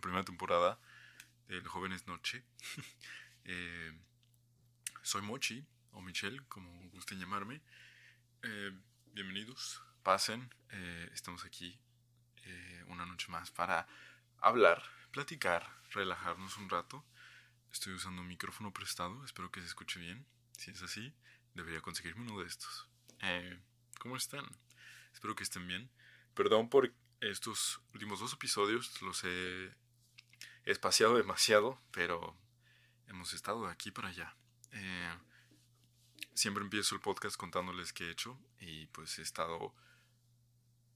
[0.00, 0.78] primera temporada
[1.48, 2.44] del Jóvenes Noche.
[3.44, 3.98] Eh,
[5.02, 7.62] soy Mochi, o Michelle, como gusten llamarme.
[8.42, 8.70] Eh,
[9.12, 10.54] bienvenidos, pasen.
[10.68, 11.80] Eh, estamos aquí
[12.86, 13.88] una noche más para
[14.38, 17.04] hablar, platicar, relajarnos un rato.
[17.72, 20.26] Estoy usando un micrófono prestado, espero que se escuche bien.
[20.58, 21.12] Si es así,
[21.54, 22.88] debería conseguirme uno de estos.
[23.98, 24.44] ¿Cómo están?
[25.12, 25.90] Espero que estén bien.
[26.34, 29.74] Perdón por estos últimos dos episodios, los he
[30.64, 32.36] espaciado demasiado, pero
[33.06, 34.34] hemos estado de aquí para allá.
[34.72, 35.14] Eh,
[36.34, 39.74] siempre empiezo el podcast contándoles qué he hecho y pues he estado...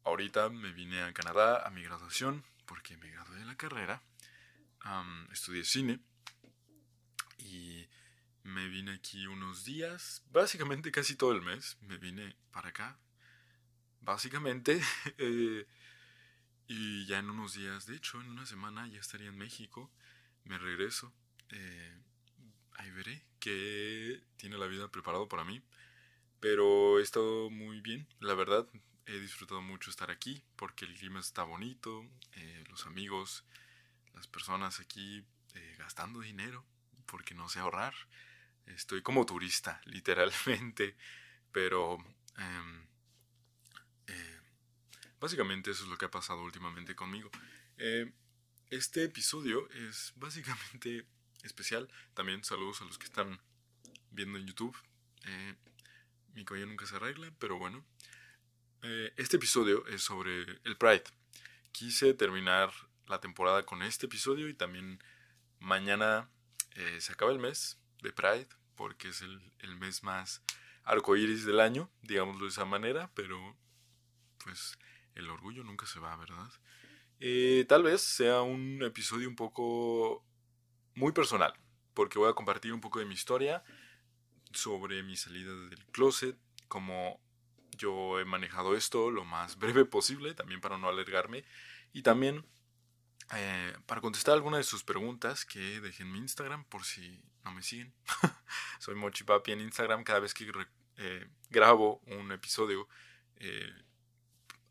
[0.04, 4.02] Ahorita me vine a Canadá a mi graduación porque me gradué de la carrera.
[5.32, 6.00] estudié cine
[7.38, 7.88] y
[8.42, 11.78] me vine aquí unos días, básicamente casi todo el mes.
[11.80, 12.98] Me vine para acá,
[14.00, 14.80] básicamente.
[15.18, 15.66] Eh,
[16.66, 19.90] y ya en unos días, de hecho, en una semana ya estaría en México.
[20.44, 21.12] Me regreso.
[21.50, 21.98] Eh,
[22.72, 25.62] ahí veré qué tiene la vida preparado para mí.
[26.40, 28.66] Pero he estado muy bien, la verdad.
[29.06, 33.44] He disfrutado mucho estar aquí porque el clima está bonito, eh, los amigos,
[34.14, 36.64] las personas aquí eh, gastando dinero
[37.06, 37.94] porque no sé ahorrar.
[38.66, 40.96] Estoy como turista, literalmente.
[41.52, 41.98] Pero
[42.36, 42.86] em,
[45.24, 47.30] Básicamente eso es lo que ha pasado últimamente conmigo.
[47.78, 48.12] Eh,
[48.68, 51.06] este episodio es básicamente
[51.42, 51.88] especial.
[52.12, 53.40] También saludos a los que están
[54.10, 54.76] viendo en YouTube.
[55.24, 55.54] Eh,
[56.34, 57.86] mi cabello nunca se arregla, pero bueno.
[58.82, 61.04] Eh, este episodio es sobre el Pride.
[61.72, 62.70] Quise terminar
[63.06, 65.02] la temporada con este episodio y también
[65.58, 66.28] mañana
[66.98, 70.42] se acaba el mes de Pride porque es el, el mes más
[70.82, 73.56] arcoíris del año, digámoslo de esa manera, pero
[74.36, 74.76] pues
[75.14, 76.50] el orgullo nunca se va, ¿verdad?
[77.20, 80.24] Eh, tal vez sea un episodio un poco
[80.94, 81.54] muy personal,
[81.94, 83.62] porque voy a compartir un poco de mi historia
[84.52, 86.36] sobre mi salida del closet,
[86.68, 87.20] cómo
[87.76, 91.44] yo he manejado esto lo más breve posible, también para no alargarme,
[91.92, 92.44] y también
[93.34, 97.52] eh, para contestar algunas de sus preguntas que dejé en mi Instagram, por si no
[97.52, 97.94] me siguen.
[98.80, 100.50] Soy Mochipapi en Instagram, cada vez que
[100.96, 102.88] eh, grabo un episodio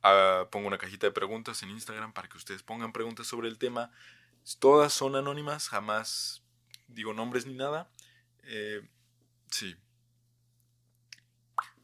[0.04, 3.58] Ah, pongo una cajita de preguntas en Instagram para que ustedes pongan preguntas sobre el
[3.58, 3.90] tema.
[4.60, 6.44] Todas son anónimas, jamás
[6.88, 7.90] digo nombres ni nada.
[8.44, 8.88] Eh,
[9.50, 9.76] sí.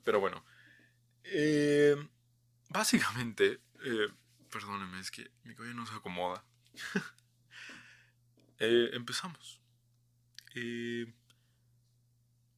[0.04, 0.44] Pero bueno.
[1.24, 1.96] Eh,
[2.70, 4.08] básicamente, eh,
[4.52, 6.44] perdónenme, es que mi cabello no se acomoda.
[8.60, 9.62] empezamos.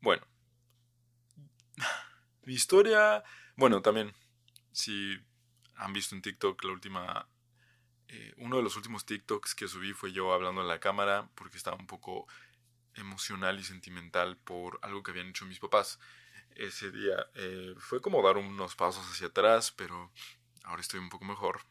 [0.02, 0.26] bueno.
[2.44, 3.24] Mi historia...
[3.56, 4.14] Bueno, también,
[4.72, 5.20] si
[5.76, 7.28] han visto en TikTok la última...
[8.08, 11.58] Eh, uno de los últimos TikToks que subí fue yo hablando en la cámara porque
[11.58, 12.28] estaba un poco
[12.96, 16.00] emocional y sentimental por algo que habían hecho mis papás.
[16.56, 20.12] Ese día eh, fue como dar unos pasos hacia atrás, pero
[20.64, 21.62] ahora estoy un poco mejor.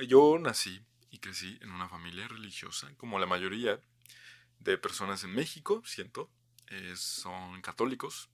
[0.00, 3.80] yo nací y crecí en una familia religiosa, como la mayoría
[4.60, 6.30] de personas en México, siento,
[6.68, 8.28] eh, son católicos.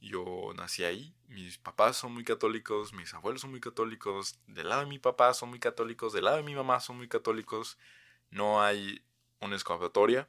[0.00, 4.80] Yo nací ahí, mis papás son muy católicos, mis abuelos son muy católicos, del lado
[4.80, 7.76] de mi papá son muy católicos, del lado de mi mamá son muy católicos,
[8.30, 9.04] no hay
[9.40, 10.26] una escapatoria,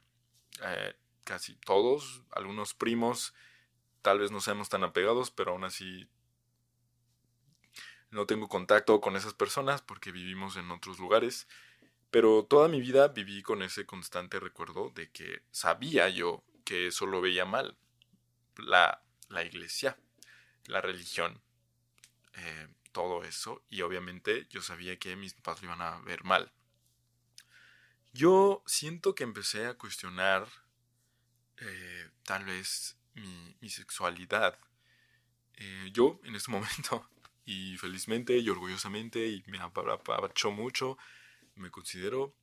[0.64, 0.94] eh,
[1.24, 3.34] casi todos, algunos primos,
[4.02, 6.10] tal vez no seamos tan apegados, pero aún así
[8.10, 11.48] no tengo contacto con esas personas porque vivimos en otros lugares,
[12.10, 17.06] pero toda mi vida viví con ese constante recuerdo de que sabía yo que eso
[17.06, 17.78] lo veía mal.
[18.58, 19.98] La la iglesia,
[20.66, 21.42] la religión,
[22.34, 23.64] eh, todo eso.
[23.70, 26.52] Y obviamente yo sabía que mis papás lo iban a ver mal.
[28.14, 30.48] Yo siento que empecé a cuestionar
[31.58, 34.58] eh, tal vez mi, sexualidad.
[35.56, 37.10] Eh, yo en este momento,
[37.46, 40.98] y felizmente y orgullosamente, y me apachó mucho,
[41.56, 42.36] me considero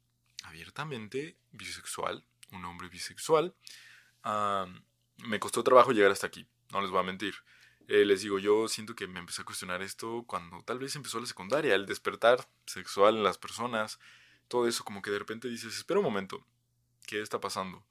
[0.45, 3.55] abiertamente bisexual, un hombre bisexual.
[5.19, 7.35] me costó trabajo llegar hasta aquí no les voy a mentir.
[7.89, 11.21] Eh, les digo, yo siento que me empecé a cuestionar esto cuando tal vez empezó
[11.21, 13.99] la secundaria, el despertar sexual en las personas,
[14.49, 16.45] todo eso, como que de repente dices, espera un momento,
[17.07, 17.85] ¿qué está pasando?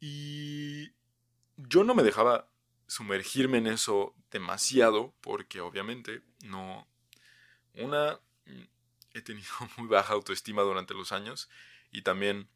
[0.00, 0.92] Y
[1.56, 2.48] yo no me dejaba
[2.86, 6.86] sumergirme en eso demasiado, porque obviamente no...
[7.74, 8.18] Una,
[9.12, 11.48] he tenido muy baja autoestima durante los años
[11.90, 12.48] y también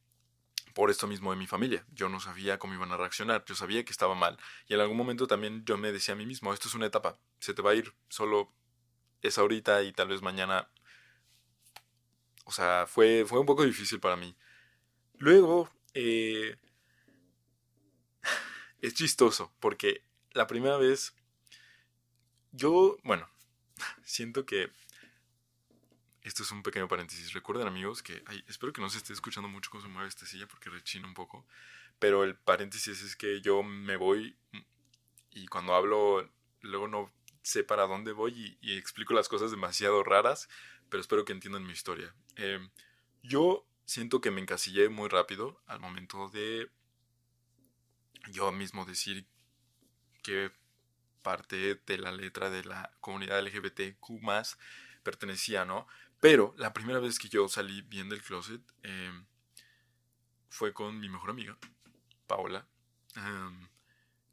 [0.73, 1.85] por esto mismo de mi familia.
[1.93, 4.39] Yo no sabía cómo iban a reaccionar, yo sabía que estaba mal.
[4.67, 7.19] Y en algún momento también yo me decía a mí mismo, esto es una etapa,
[7.41, 8.53] se te va a ir, solo
[9.23, 10.69] es ahorita y tal vez mañana...
[12.45, 14.37] O sea, fue, fue un poco difícil para mí.
[15.19, 16.57] Luego, eh,
[18.81, 20.03] es chistoso, porque
[20.33, 21.15] la primera vez,
[22.51, 23.29] yo, bueno,
[24.05, 24.71] siento que
[26.23, 27.33] esto es un pequeño paréntesis.
[27.33, 30.47] Recuerden amigos que, espero que no se esté escuchando mucho cómo se mueve esta silla
[30.47, 31.45] porque rechina un poco.
[31.99, 34.37] Pero el paréntesis es que yo me voy
[35.31, 36.31] y cuando hablo
[36.61, 40.49] luego no sé para dónde voy y, explico las cosas demasiado raras,
[40.89, 42.15] pero espero que entiendan mi historia.
[42.37, 42.61] Eh,
[43.23, 46.71] yo siento que me encasillé muy rápido al momento de
[48.31, 49.27] yo mismo decir
[50.23, 50.53] que
[51.23, 54.23] parte de la letra de la comunidad LGBTQ
[55.03, 55.87] pertenecía, ¿no?
[56.23, 59.27] Pero la primera vez que yo salí bien del closet em,
[60.49, 61.59] fue con mi mejor amiga,
[62.29, 62.65] Paola,
[63.17, 63.69] em,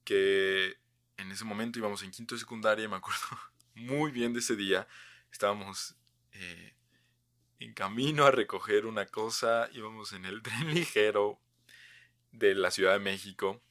[0.03, 0.77] que
[1.17, 3.25] en ese momento íbamos en quinto de secundaria, me acuerdo
[3.73, 4.87] muy bien de ese día.
[5.31, 5.95] Estábamos
[6.33, 6.75] eh,
[7.57, 11.41] en camino a recoger una cosa, íbamos en el tren ligero
[12.31, 13.63] de la Ciudad de México.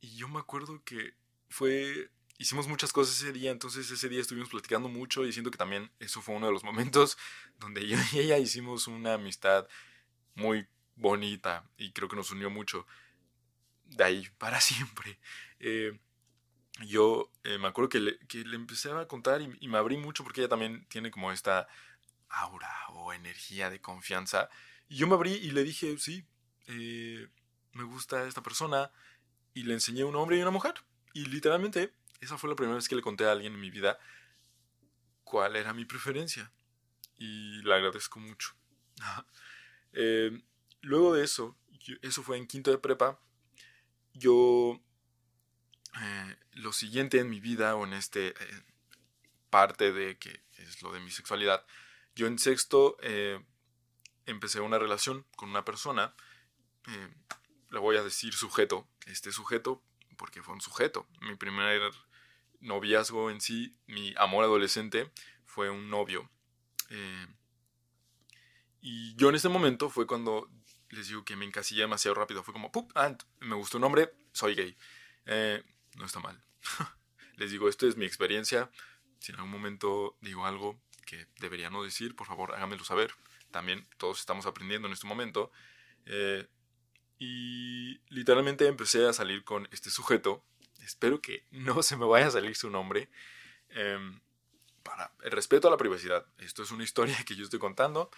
[0.00, 1.16] Y yo me acuerdo que
[1.48, 2.08] fue
[2.42, 5.90] hicimos muchas cosas ese día, entonces ese día estuvimos platicando mucho y siento que también
[6.00, 7.16] eso fue uno de los momentos
[7.58, 9.68] donde yo y ella hicimos una amistad
[10.34, 10.66] muy
[10.96, 12.86] bonita y creo que nos unió mucho
[13.84, 15.18] de ahí para siempre.
[15.60, 15.98] Eh,
[16.86, 20.24] yo eh, me acuerdo que le, que le, empecé a contar y, me abrí mucho
[20.24, 21.68] porque ella también tiene como esta
[22.28, 24.48] aura o energía de confianza.
[24.88, 26.24] Y yo me abrí y le dije, sí,
[26.66, 27.28] eh,
[27.72, 28.90] me gusta esta persona.
[29.54, 30.74] Y le enseñé un hombre y una mujer.
[31.12, 33.98] Y literalmente esa fue la primera vez que le conté a alguien en mi vida
[35.24, 36.52] cuál era mi preferencia.
[37.16, 38.54] Y le agradezco mucho.
[39.94, 40.42] Eh,
[40.80, 41.54] luego de eso,
[42.00, 43.20] eso fue en quinto de prepa,
[44.14, 44.80] yo
[46.00, 48.62] eh, lo siguiente en mi vida o en este eh,
[49.50, 51.66] parte de que es lo de mi sexualidad,
[52.14, 52.96] yo en sexto
[54.24, 56.14] empecé una relación con una persona,
[57.68, 59.82] le voy a decir sujeto, este sujeto,
[60.16, 61.06] porque fue un sujeto.
[61.20, 61.92] Mi primer
[62.62, 65.10] noviazgo en sí, mi amor adolescente,
[65.44, 66.30] fue un novio.
[66.90, 67.26] Eh,
[68.80, 70.50] y yo en ese momento fue cuando
[70.90, 72.42] les digo que me encasillé demasiado rápido.
[72.42, 72.90] Fue como, ¡pup!
[72.94, 74.76] Ah, me gustó un hombre, soy gay.
[75.26, 75.62] Eh,
[75.96, 76.42] no está mal.
[77.36, 78.70] les digo, esto es mi experiencia.
[79.18, 83.14] Si en algún momento digo algo que debería no decir, por favor háganmelo saber.
[83.50, 85.50] También todos estamos aprendiendo en este momento.
[86.06, 86.46] Eh,
[87.18, 90.44] y literalmente empecé a salir con este sujeto
[90.84, 93.08] espero que no se me vaya a salir su nombre.
[93.70, 94.20] Em,
[94.82, 96.26] para el respeto a la privacidad.
[96.38, 98.10] Esto es una historia que yo estoy contando,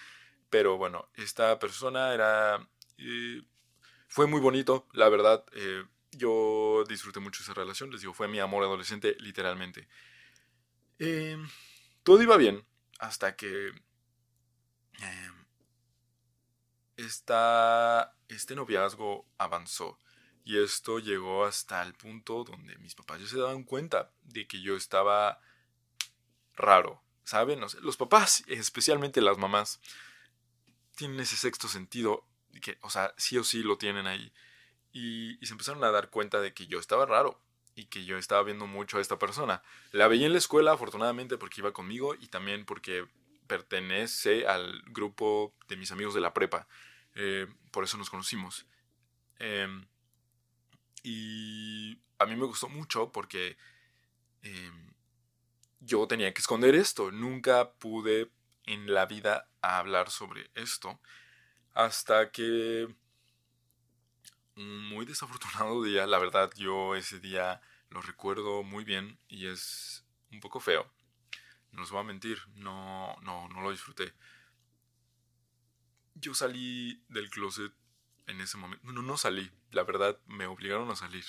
[0.50, 2.66] pero bueno, esta persona era...
[2.99, 3.43] Eh,
[4.08, 5.44] fue muy bonito, la verdad.
[5.52, 9.88] Eh, yo disfruté mucho esa relación, les digo, fue mi amor adolescente, literalmente.
[10.99, 11.49] Em,
[12.05, 12.64] todo iba bien
[13.00, 13.69] hasta que
[15.00, 15.44] em,
[16.96, 19.99] esta, este noviazgo avanzó.
[20.44, 24.61] Y esto llegó hasta el punto donde mis papás ya se daban cuenta de que
[24.61, 25.41] yo estaba
[26.55, 27.61] raro, ¿saben?
[27.61, 29.81] los papás, especialmente las mamás,
[30.96, 32.26] tienen ese sexto sentido,
[32.61, 34.32] que, o sea, sí o sí lo tienen ahí.
[34.93, 37.40] Y, y se empezaron a dar cuenta de que yo estaba raro
[37.75, 39.62] y que yo estaba viendo mucho a esta persona.
[39.90, 43.07] La veía en la escuela, afortunadamente, porque iba conmigo y también porque
[43.47, 46.68] pertenece al grupo de mis amigos de la prepa.
[47.14, 48.66] Eh, por eso nos conocimos.
[49.38, 49.66] Eh,
[51.04, 53.56] y a mí me gustó mucho porque
[54.42, 54.94] em,
[55.80, 57.12] yo tenía que esconder esto.
[57.12, 58.32] Nunca pude
[58.64, 60.99] en la vida hablar sobre esto.
[61.75, 62.88] Hasta que
[64.56, 70.06] un muy desafortunado día, la verdad yo ese día lo recuerdo muy bien y es
[70.32, 70.90] un poco feo.
[71.70, 74.14] No os voy a mentir, no, no, no lo disfruté.
[76.14, 77.73] Yo salí del closet
[78.26, 78.90] en ese momento.
[78.90, 81.25] No, no salí, la verdad me obligaron a salir.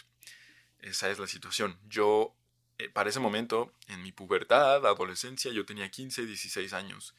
[0.80, 1.80] Esa es la situación.
[1.88, 2.36] Yo,
[2.78, 7.16] eh, para ese momento, en mi pubertad, adolescencia, yo tenía 15, 16 años.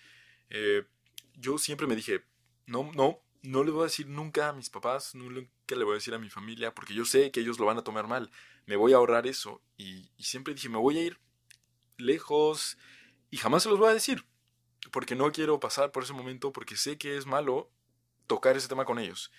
[0.50, 0.84] Eh,
[1.34, 2.24] yo siempre me dije,
[2.66, 5.94] no, no, no le voy a decir nunca a mis papás, nunca le voy a
[5.96, 8.30] decir a mi familia, porque yo sé que ellos lo van a tomar mal.
[8.66, 9.60] Me voy a ahorrar eso.
[9.76, 11.20] Y, y siempre dije, me voy a ir
[11.98, 12.78] lejos
[13.30, 14.24] y jamás se los voy a decir.
[14.92, 17.70] Porque no quiero pasar por ese momento, porque sé que es malo
[18.26, 19.32] tocar ese tema con ellos.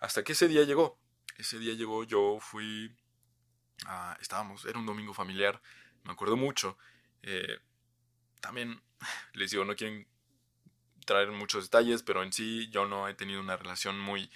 [0.00, 0.98] Hasta que ese día llegó.
[1.42, 2.94] Ese día llegó, yo fui...
[4.20, 5.60] estábamos, era un domingo familiar,
[6.04, 6.78] me acuerdo mucho.
[7.22, 7.58] Eh,
[8.40, 8.80] también
[9.34, 10.06] les digo, no quieren
[11.04, 14.30] traer muchos detalles, pero en sí yo no he tenido una relación muy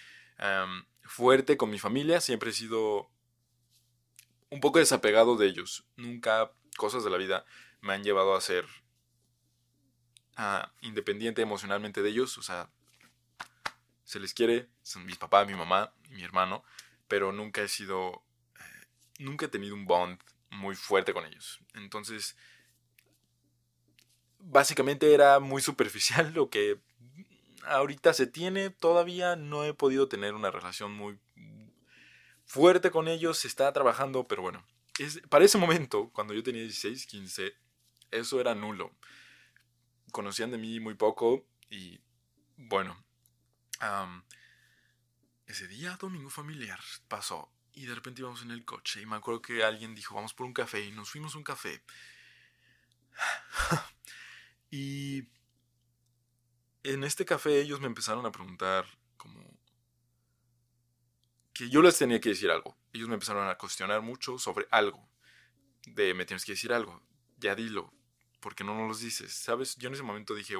[1.04, 3.08] fuerte con mi familia, siempre he sido
[4.50, 5.86] un poco desapegado de ellos.
[5.94, 7.44] Nunca cosas de la vida
[7.82, 8.66] me han llevado a ser
[10.80, 12.68] independiente emocionalmente de ellos, o sea,
[14.02, 16.64] se les quiere, son mis papás, mi mamá y mi hermano,
[17.08, 18.22] pero nunca he sido,
[18.56, 18.86] eh,
[19.18, 20.18] nunca he tenido un bond
[20.50, 21.60] muy fuerte con ellos.
[21.74, 22.36] Entonces,
[24.38, 26.80] básicamente era muy superficial lo que
[27.66, 31.18] ahorita se tiene, todavía no he podido tener una relación muy
[32.44, 34.64] fuerte con ellos, se está trabajando, pero bueno,
[35.28, 37.52] para ese momento, cuando yo tenía 16, 15,
[38.12, 38.92] eso era nulo.
[40.12, 42.00] Conocían de mí muy poco y
[42.56, 42.96] bueno,
[45.46, 49.42] ese día, domingo familiar, pasó y de repente íbamos en el coche y me acuerdo
[49.42, 51.82] que alguien dijo, vamos por un café y nos fuimos a un café.
[54.70, 55.24] y
[56.82, 58.86] en este café ellos me empezaron a preguntar
[59.16, 59.56] como
[61.52, 62.76] que yo les tenía que decir algo.
[62.92, 65.08] Ellos me empezaron a cuestionar mucho sobre algo.
[65.86, 67.02] De me tienes que decir algo.
[67.38, 67.92] Ya dilo.
[68.40, 69.32] porque no nos lo dices?
[69.32, 69.76] ¿Sabes?
[69.76, 70.54] Yo en ese momento dije,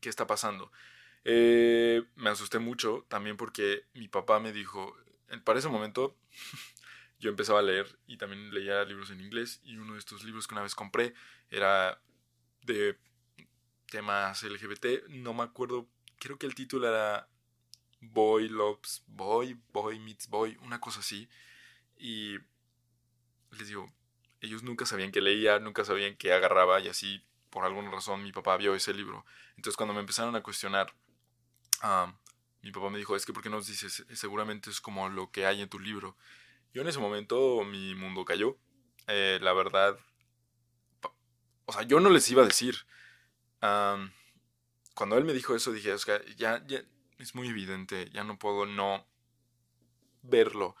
[0.00, 0.72] ¿qué está pasando?
[1.24, 4.96] Eh, me asusté mucho también porque mi papá me dijo,
[5.44, 6.16] para ese momento
[7.18, 10.46] yo empezaba a leer y también leía libros en inglés y uno de estos libros
[10.46, 11.14] que una vez compré
[11.50, 12.00] era
[12.62, 12.98] de
[13.86, 17.28] temas LGBT, no me acuerdo, creo que el título era
[18.00, 21.28] Boy Loves Boy, Boy Meets Boy, una cosa así.
[21.96, 22.36] Y
[23.52, 23.92] les digo,
[24.40, 28.32] ellos nunca sabían que leía, nunca sabían que agarraba y así, por alguna razón, mi
[28.32, 29.24] papá vio ese libro.
[29.56, 30.92] Entonces cuando me empezaron a cuestionar,
[32.62, 34.04] mi papá me dijo, es que ¿por qué nos dices?
[34.14, 36.16] Seguramente es como lo que hay en tu libro.
[36.72, 38.56] Yo en ese momento mi mundo cayó.
[39.06, 39.98] Eh, la verdad,
[41.64, 42.86] o sea, yo no les iba a decir
[44.94, 46.82] cuando él me dijo eso dije, Oscar, ya, ya
[47.18, 49.06] es muy evidente, ya no puedo no
[50.22, 50.76] verlo.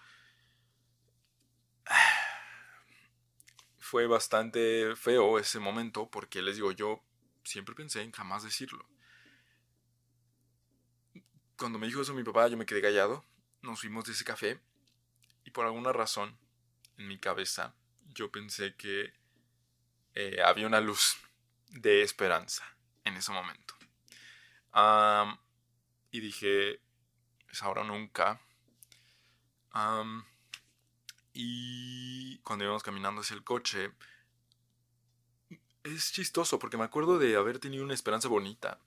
[3.78, 7.02] Fue bastante feo ese momento porque les digo, yo
[7.44, 8.86] siempre pensé en jamás decirlo.
[11.58, 13.24] Cuando me dijo eso mi papá, yo me quedé callado.
[13.62, 14.60] Nos fuimos de ese café
[15.44, 16.38] y por alguna razón
[16.96, 17.74] en mi cabeza
[18.14, 19.12] yo pensé que
[20.14, 21.16] eh, había una luz
[21.70, 22.64] de esperanza
[23.04, 23.74] en ese momento.
[26.12, 26.80] y dije,
[27.50, 28.40] es ahora o nunca.
[31.32, 33.92] y cuando íbamos caminando hacia el coche,
[35.82, 38.78] es chistoso porque me acuerdo de haber tenido una esperanza bonita.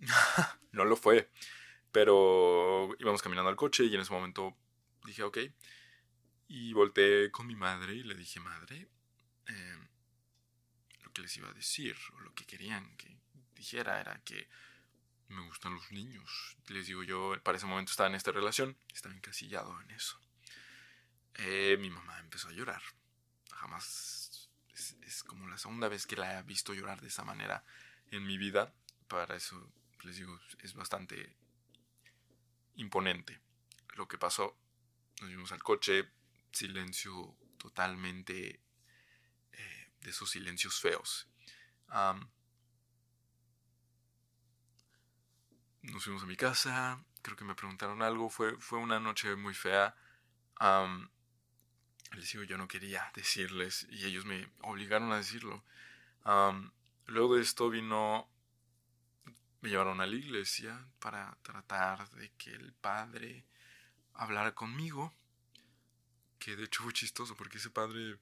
[0.72, 1.30] no lo fue,
[1.92, 4.56] pero íbamos caminando al coche y en ese momento
[5.04, 5.38] dije, ok.
[6.48, 8.88] Y volteé con mi madre y le dije, madre,
[9.50, 9.88] Em,
[11.02, 13.16] lo que les iba a decir, o lo que querían que
[13.54, 14.48] dijera, era que
[15.28, 16.56] me gustan los niños.
[16.68, 20.20] Les digo, yo para ese momento estaba en esta relación, estaba encasillado en eso.
[21.34, 22.82] Eh, mi mamá empezó a llorar.
[23.52, 24.50] Jamás
[25.02, 27.64] es, como la segunda vez que la he visto llorar de esa manera
[28.10, 28.72] en mi vida.
[29.08, 29.72] Para eso
[30.04, 31.36] les digo, es bastante
[32.76, 33.40] imponente
[33.94, 34.56] lo que pasó.
[35.20, 36.10] Nos vimos al coche,
[36.52, 38.60] silencio totalmente
[40.00, 41.28] de esos silencios feos.
[45.82, 49.54] nos fuimos a mi casa, creo que me preguntaron algo, fue, fue una noche muy
[49.54, 49.94] fea.
[52.12, 55.64] les digo, yo no quería decirles y ellos me obligaron a decirlo.
[57.06, 58.28] luego de esto vino,
[59.60, 63.44] me llevaron a la iglesia para tratar de que el padre
[64.14, 65.12] hablara conmigo,
[66.38, 68.18] que de hecho fue chistoso porque ese padre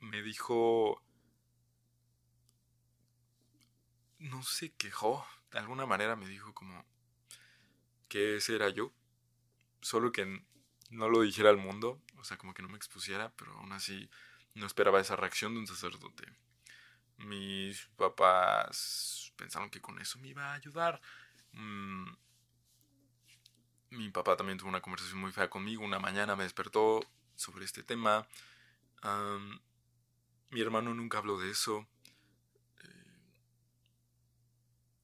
[0.00, 1.02] me dijo,
[4.18, 6.84] no se quejó, de alguna manera me dijo como
[8.08, 8.92] que ese era yo,
[9.80, 10.44] solo que
[10.90, 14.10] no lo dijera al mundo, o sea, como que no me expusiera, pero aún así
[14.54, 16.24] no esperaba esa reacción de un sacerdote.
[17.18, 21.00] Mis papás pensaron que con eso me iba a ayudar.
[21.52, 22.10] Mm,
[23.90, 25.82] mi papá también tuvo una conversación muy fea conmigo.
[25.84, 27.00] Una mañana me despertó
[27.34, 28.28] sobre este tema.
[30.50, 31.88] Mi hermano nunca habló de eso.
[32.82, 33.22] Eh,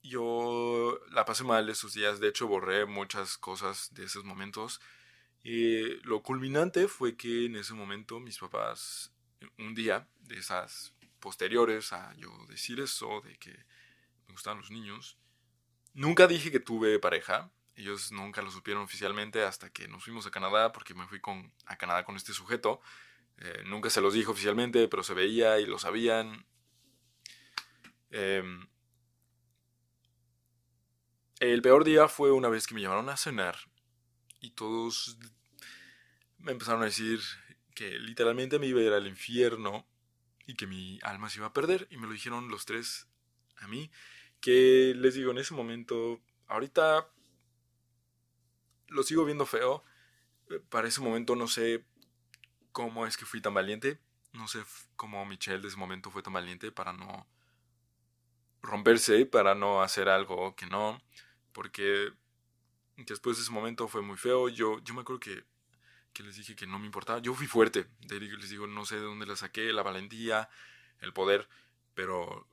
[0.03, 4.81] yo la pasé mal esos días, de hecho borré muchas cosas de esos momentos.
[5.43, 9.13] Y lo culminante fue que en ese momento mis papás,
[9.59, 13.57] un día de esas posteriores a yo decir eso, de que
[14.29, 15.19] me gustaban los niños,
[15.95, 17.51] nunca dije que tuve pareja.
[17.75, 21.53] Ellos nunca lo supieron oficialmente hasta que nos fuimos a Canadá, porque me fui con,
[21.67, 22.81] a Canadá con este sujeto.
[23.39, 26.47] Eh, nunca se los dijo oficialmente, pero se veía y lo sabían.
[28.11, 28.67] Em,
[31.39, 33.59] el peor día fue una vez que me llamaron a cenar
[34.41, 35.19] y todos
[36.39, 37.21] me empezaron a decir
[37.75, 39.87] que literalmente me iba a ir al infierno
[40.47, 43.09] y que mi alma se iba a perder y me lo dijeron los tres
[43.59, 43.91] a mí,
[44.41, 47.09] que les digo, en ese momento, ahorita
[48.89, 49.85] lo sigo viendo feo,
[50.69, 51.85] para ese momento no sé
[52.73, 53.99] cómo es que fui tan valiente,
[54.33, 54.61] no sé
[54.97, 57.27] cómo Michelle de ese momento fue tan valiente para no
[58.63, 61.01] romperse, para no hacer algo que no,
[61.53, 62.13] porque
[62.97, 65.45] después de ese momento fue muy feo, yo, yo me acuerdo que
[66.17, 67.19] que les dije que no me importaba.
[67.19, 70.49] Yo fui fuerte, les digo, no sé de dónde la saqué, la valentía,
[71.01, 71.47] el poder,
[71.95, 72.49] pero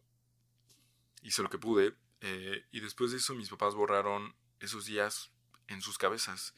[1.24, 1.96] hice lo que pude.
[2.22, 5.32] Eh, y después de eso mis papás borraron esos días
[5.68, 6.56] en sus cabezas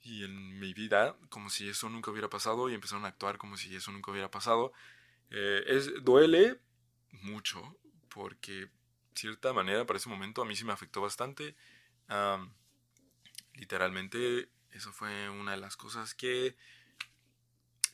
[0.00, 3.56] y en mi vida como si eso nunca hubiera pasado y empezaron a actuar como
[3.56, 4.72] si eso nunca hubiera pasado.
[5.30, 6.60] Eh, es, duele
[7.10, 7.76] mucho
[8.08, 8.70] porque
[9.14, 11.54] cierta manera para ese momento a mí sí me afectó bastante.
[13.54, 16.56] literalmente eso fue una de las cosas que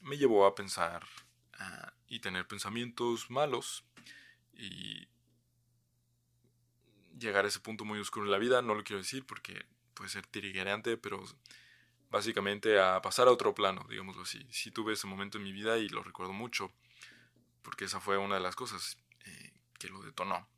[0.01, 1.05] me llevó a pensar
[1.59, 3.85] ah, y tener pensamientos malos
[4.53, 5.09] y
[7.19, 8.63] llegar a ese punto muy oscuro en la vida.
[8.63, 11.25] No lo quiero decir porque puede ser tirigueante, pero
[12.11, 14.47] básicamente a pasar a otro plano, digámoslo así.
[14.51, 16.73] Sí tuve ese momento en mi vida y lo recuerdo mucho
[17.63, 18.97] porque esa fue una de las cosas
[19.27, 20.49] eh, que lo detonó.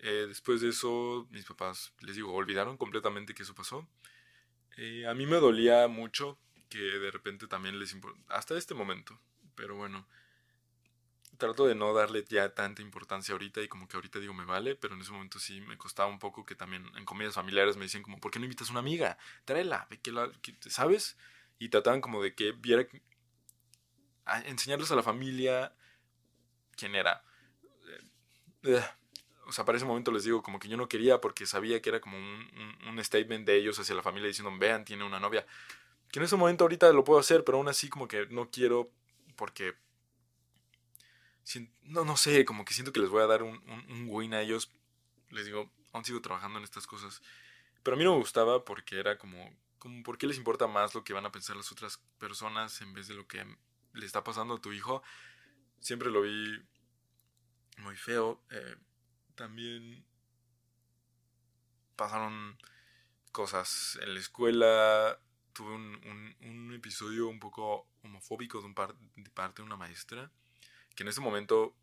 [0.00, 3.86] Eh, después de eso, mis papás, les digo, olvidaron completamente que eso pasó.
[4.76, 7.96] Eh, a mí me dolía mucho que de repente también les
[8.28, 9.18] hasta este momento,
[9.54, 10.06] pero bueno,
[11.38, 14.76] trato de no darle ya tanta importancia ahorita y como que ahorita digo me vale,
[14.76, 17.84] pero en ese momento sí me costaba un poco que también en comidas familiares me
[17.84, 19.16] decían como, ¿por qué no invitas a una amiga?
[19.44, 20.30] Tráela, que la,
[20.68, 21.16] ¿sabes?
[21.58, 22.86] Y trataban como de que viera,
[24.44, 25.72] enseñarles a la familia
[26.76, 27.22] quién era.
[28.64, 28.84] Eh,
[29.46, 31.88] o sea, para ese momento les digo, como que yo no quería porque sabía que
[31.88, 35.46] era como un, statement de ellos hacia la familia diciendo, vean, tiene una novia.
[36.10, 38.90] Que en ese momento ahorita lo puedo hacer, pero aún así como que no quiero
[39.36, 39.74] porque...
[41.82, 43.56] No, no sé, como que siento que les voy a dar un,
[43.88, 44.70] un win a ellos.
[45.30, 47.22] Les digo, aún sigo trabajando en estas cosas.
[47.82, 50.94] Pero a mí no me gustaba porque era como, como, ¿por qué les importa más
[50.94, 53.44] lo que van a pensar las otras personas en vez de lo que
[53.92, 55.02] le está pasando a tu hijo?
[55.80, 56.60] Siempre lo vi
[57.78, 58.42] muy feo.
[58.50, 58.76] Eh,
[59.34, 60.04] también
[61.96, 62.58] pasaron
[63.32, 65.20] cosas en la escuela.
[65.52, 70.30] Tuve un, un, episodio un poco homofóbico de, un par, de parte de una maestra.
[70.98, 71.76] Que en ese momento,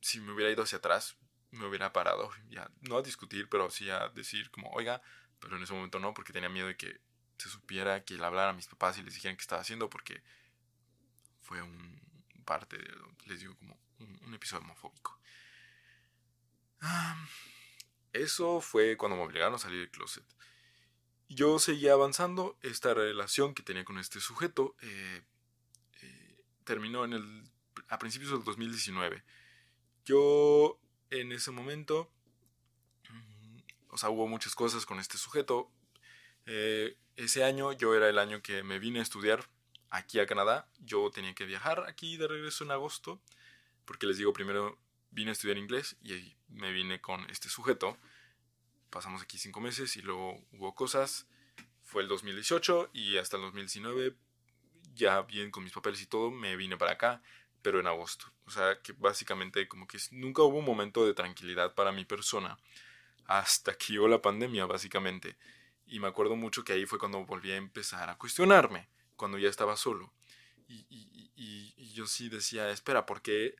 [0.00, 1.16] si me hubiera ido hacia atrás,
[1.50, 2.30] me hubiera parado.
[2.48, 5.02] Ya, no a discutir, pero sí a decir como, oiga,
[5.40, 7.00] pero en ese momento no, porque tenía miedo de que
[7.38, 10.22] se supiera, que le hablara a mis papás y les dijeran qué estaba haciendo, porque
[11.42, 12.00] fue un
[12.44, 12.78] parte,
[13.26, 15.20] les digo, como un episodio homofóbico.
[18.12, 20.24] Eso fue cuando me obligaron a salir del closet.
[21.28, 22.60] Yo seguía avanzando.
[22.62, 25.24] Esta relación que tenía con este sujeto eh,
[26.02, 27.49] eh, terminó en el,
[27.90, 29.22] a principios del 2019.
[30.04, 30.78] Yo
[31.10, 32.10] en ese momento,
[33.88, 35.70] o sea, hubo muchas cosas con este sujeto.
[36.46, 39.44] Eh, ese año yo era el año que me vine a estudiar
[39.90, 40.68] aquí a Canadá.
[40.78, 43.20] Yo tenía que viajar aquí de regreso en agosto,
[43.84, 44.78] porque les digo, primero
[45.10, 47.98] vine a estudiar inglés y me vine con este sujeto.
[48.88, 51.26] Pasamos aquí cinco meses y luego hubo cosas.
[51.82, 54.14] Fue el 2018 y hasta el 2019,
[54.94, 57.20] ya bien con mis papeles y todo, me vine para acá,
[57.62, 58.26] pero en agosto.
[58.46, 62.58] O sea que básicamente como que nunca hubo un momento de tranquilidad para mi persona
[63.26, 65.36] hasta que llegó la pandemia, básicamente.
[65.86, 69.48] Y me acuerdo mucho que ahí fue cuando volví a empezar a cuestionarme, cuando ya
[69.48, 70.12] estaba solo.
[70.66, 70.78] Y,
[71.94, 73.56] yo sí decía, espera, ¿por qué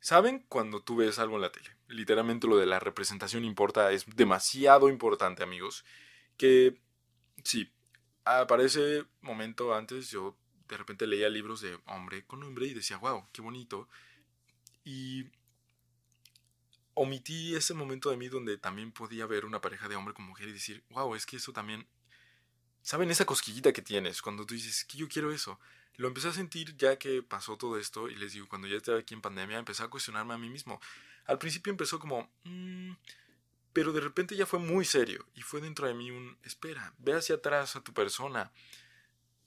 [0.00, 1.70] ¿Saben cuando tú ves algo en la tele?
[1.88, 5.84] Literalmente lo de la representación importa, es demasiado importante, amigos.
[6.36, 6.78] Que
[7.42, 7.72] sí,
[8.22, 10.36] para ese momento antes yo
[10.68, 13.88] de repente leía libros de hombre con hombre y decía, wow, qué bonito.
[14.84, 15.26] Y
[16.94, 20.48] omití ese momento de mí donde también podía ver una pareja de hombre con mujer
[20.48, 21.86] y decir, wow, es que eso también...
[22.82, 25.58] ¿Saben esa cosquillita que tienes cuando tú dices que yo quiero eso?
[25.96, 28.98] Lo empecé a sentir ya que pasó todo esto y les digo, cuando ya estaba
[28.98, 30.80] aquí en pandemia, empecé a cuestionarme a mí mismo.
[31.24, 32.92] Al principio empezó como, mm",
[33.72, 37.14] pero de repente ya fue muy serio y fue dentro de mí un, espera, ve
[37.14, 38.52] hacia atrás a tu persona,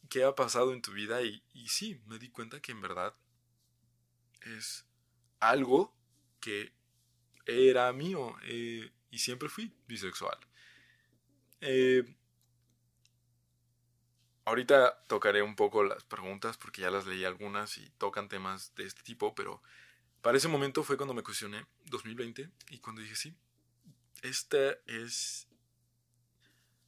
[0.07, 3.15] qué ha pasado en tu vida y, sí, me di cuenta que en verdad
[4.41, 4.85] es
[5.39, 5.95] algo
[6.39, 6.73] que
[7.45, 10.37] era mío eh, y siempre fui bisexual.
[11.61, 12.03] Eh,
[14.47, 18.85] Ahorita tocaré un poco las preguntas porque ya las leí algunas y tocan temas de
[18.85, 19.61] este tipo, pero
[20.21, 23.35] para ese momento fue cuando me cuestioné 2020 y cuando dije sí,
[24.21, 25.49] esta es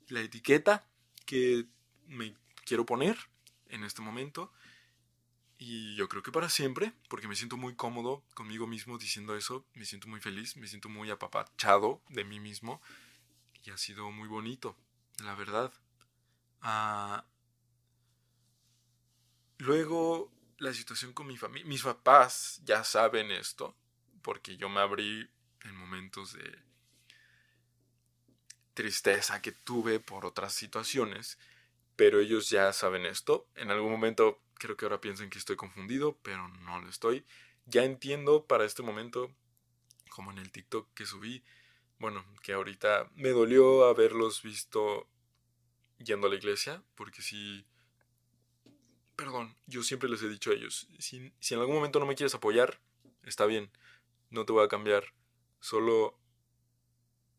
[0.07, 0.87] la etiqueta
[1.25, 1.65] que
[2.07, 2.33] me
[2.69, 3.17] quiero poner
[3.69, 4.53] en este momento.
[5.57, 9.65] Y yo creo que para siempre, porque me siento muy cómodo conmigo mismo diciendo eso,
[9.73, 12.79] me siento muy feliz, me siento muy apapachado de mí mismo.
[13.63, 14.77] Y ha sido muy bonito,
[15.23, 15.73] la verdad.
[16.61, 17.25] Ah,
[19.57, 23.75] luego, la situación con mi familia, mis papás ya saben esto,
[24.21, 25.27] porque yo me abrí
[25.63, 26.63] en momentos de
[28.75, 31.39] tristeza que tuve por otras situaciones,
[31.99, 33.45] pero ellos ya saben esto.
[33.55, 37.25] En algún momento creo que ahora piensan que estoy confundido, pero no lo estoy.
[37.65, 39.35] Ya entiendo para este momento,
[40.09, 41.43] como en el TikTok que subí,
[41.97, 45.09] bueno, que ahorita me dolió haberlos visto
[45.97, 47.65] yendo a la iglesia, porque si...
[49.17, 52.15] Perdón, yo siempre les he dicho a ellos, si, si en algún momento no me
[52.15, 52.79] quieres apoyar,
[53.23, 53.69] está bien,
[54.29, 55.13] no te voy a cambiar,
[55.59, 56.17] solo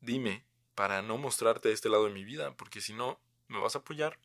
[0.02, 0.44] dime
[0.74, 3.18] para no mostrarte este lado de mi vida, porque si no,
[3.48, 4.18] me vas a apoyar.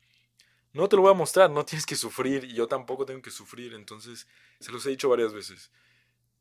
[0.76, 3.30] No te lo voy a mostrar, no tienes que sufrir y yo tampoco tengo que
[3.30, 4.28] sufrir, entonces
[4.60, 5.70] se los he dicho varias veces.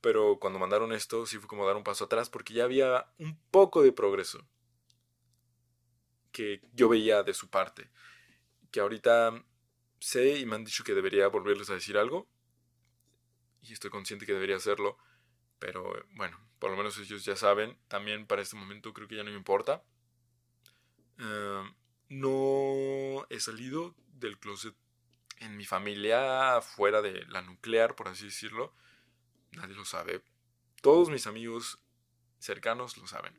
[0.02, 3.40] Pero cuando mandaron esto sí fue como dar un paso atrás porque ya había un
[3.50, 4.46] poco de progreso
[6.34, 7.90] que yo veía de su parte.
[8.72, 9.42] Que ahorita
[10.02, 12.28] sé y me han dicho que debería volverles a decir algo.
[13.62, 14.98] Y estoy consciente que debería hacerlo.
[15.60, 17.78] Pero bueno, por lo menos ellos ya saben.
[17.88, 19.82] También para este momento creo que ya no me importa.
[21.20, 21.74] Em,
[22.10, 24.76] no he salido del closet
[25.38, 28.74] en mi familia fuera de la nuclear, por así decirlo.
[29.52, 30.24] Nadie lo sabe.
[30.82, 31.80] Todos mis amigos
[32.40, 33.38] cercanos lo saben.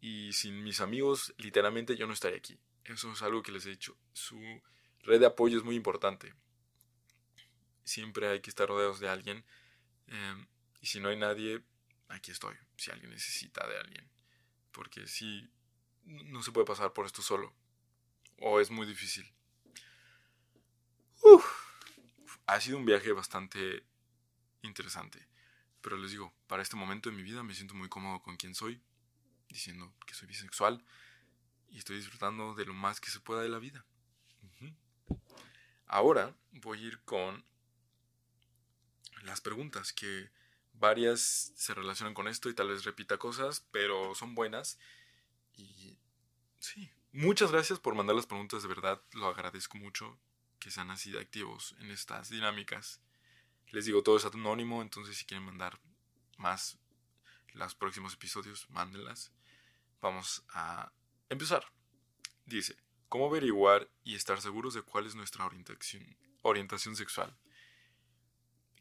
[0.00, 2.58] Y sin mis amigos, literalmente yo no estaría aquí.
[2.84, 3.96] Eso es algo que les he dicho.
[4.12, 4.40] Su
[5.02, 6.34] red de apoyo es muy importante.
[7.84, 9.44] Siempre hay que estar rodeados de alguien.
[10.06, 10.46] Em,
[10.80, 11.62] y si no hay nadie,
[12.08, 12.54] aquí estoy.
[12.76, 14.08] Si alguien necesita de alguien.
[14.72, 15.48] Porque si
[16.04, 17.52] no se puede pasar por esto solo.
[18.38, 19.32] O es muy difícil.
[22.46, 23.84] Ha sido un viaje bastante
[24.62, 25.26] interesante.
[25.80, 28.54] Pero les digo, para este momento de mi vida me siento muy cómodo con quien
[28.54, 28.80] soy,
[29.48, 30.84] diciendo que soy bisexual
[31.68, 33.84] y estoy disfrutando de lo más que se pueda de la vida.
[35.86, 37.44] Ahora voy a ir con
[39.22, 40.30] las preguntas, que
[40.74, 44.78] varias se relacionan con esto y tal vez repita cosas, pero son buenas
[45.56, 45.98] y
[46.58, 50.18] sí, muchas gracias por mandar las preguntas, de verdad lo agradezco mucho
[50.58, 53.00] que sean así de activos en estas dinámicas.
[53.70, 55.78] Les digo, todo es anónimo, entonces si quieren mandar
[56.36, 56.78] más
[57.52, 59.32] los próximos episodios, mándenlas.
[60.00, 60.92] Vamos a
[61.28, 61.64] empezar.
[62.46, 62.76] Dice,
[63.08, 67.36] ¿cómo averiguar y estar seguros de cuál es nuestra orientación, orientación sexual?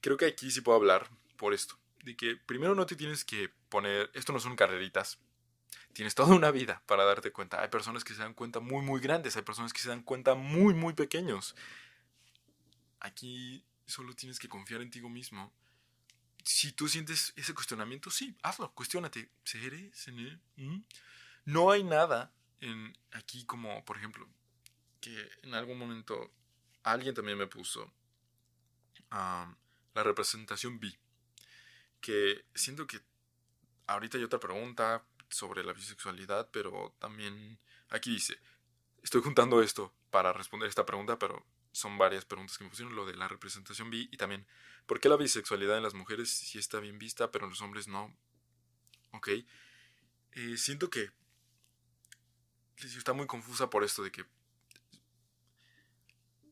[0.01, 1.77] Creo que aquí sí puedo hablar por esto.
[2.03, 5.19] De que primero no te tienes que poner, esto no son carreritas,
[5.97, 7.59] tienes toda una vida para darte cuenta.
[7.59, 10.35] Hay personas que se dan cuenta muy, muy grandes, hay personas que se dan cuenta
[10.35, 11.55] muy, muy pequeños.
[12.99, 15.51] Aquí solo tienes que confiar en ti mismo.
[16.43, 19.31] Si tú sientes ese cuestionamiento, sí, hazlo, cuestionate.
[19.43, 19.89] ¿Seré?
[19.95, 20.39] ¿Seré?
[20.57, 20.81] ¿Mm?
[21.45, 22.31] No hay nada
[22.61, 24.29] en aquí como, por ejemplo,
[25.01, 26.31] que en algún momento
[26.83, 27.91] alguien también me puso
[29.09, 30.95] la representación B.
[31.99, 33.01] Que siento que
[33.87, 37.59] ahorita hay otra pregunta, sobre la bisexualidad, pero también
[37.89, 38.37] aquí dice,
[39.03, 43.05] estoy juntando esto para responder esta pregunta, pero son varias preguntas que me pusieron, lo
[43.05, 44.47] de la representación bi y también,
[44.85, 47.87] ¿por qué la bisexualidad en las mujeres sí está bien vista, pero en los hombres
[47.87, 48.15] no?
[49.11, 51.11] Ok, eh, siento que
[52.77, 54.25] está muy confusa por esto de que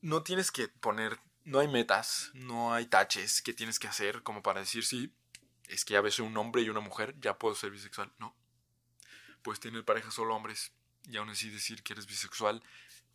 [0.01, 4.43] no tienes que poner, no hay metas, no hay taches que tienes que hacer como
[4.43, 5.13] para decir, sí,
[5.67, 8.13] es que ya ves un hombre y una mujer, ya puedo ser bisexual.
[8.19, 8.35] No,
[9.45, 10.71] puedes tener pareja solo hombres
[11.07, 12.63] y aún así decir que eres bisexual,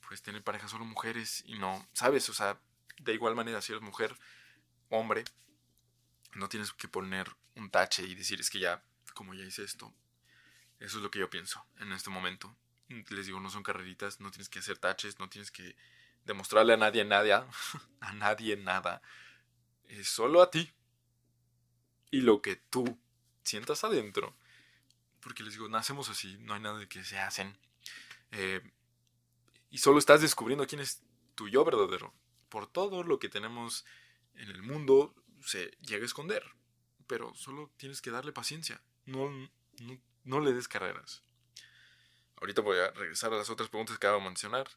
[0.00, 2.28] puedes tener pareja solo mujeres y no, ¿sabes?
[2.28, 2.60] O sea,
[3.00, 4.16] de igual manera si eres mujer,
[4.90, 5.24] hombre,
[6.34, 8.80] no tienes que poner un tache y decir es que ya,
[9.12, 9.92] como ya hice esto,
[10.78, 12.56] eso es lo que yo pienso en este momento.
[13.08, 15.74] Les digo, no son carreritas, no tienes que hacer taches, no tienes que
[16.26, 17.48] demostrarle a nadie nada,
[18.00, 19.02] a nadie nada,
[19.88, 20.72] es solo a ti.
[22.12, 22.96] Y lo que tú
[23.42, 24.36] sientas adentro
[25.20, 27.56] porque les digo, nacemos así, no hay nada de que se hacen.
[28.32, 28.60] Eh,
[29.70, 31.02] y solo estás descubriendo quién es
[31.34, 32.12] tu yo verdadero.
[32.48, 33.84] Por todo lo que tenemos
[34.34, 36.44] en el mundo se llega a esconder.
[37.06, 38.82] Pero solo tienes que darle paciencia.
[39.06, 39.30] No,
[40.24, 41.22] no, le des carreras.
[42.40, 44.68] Ahorita voy a regresar a las otras preguntas que acabo de mencionar.